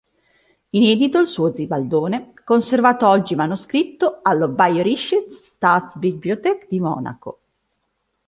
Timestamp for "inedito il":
0.71-1.27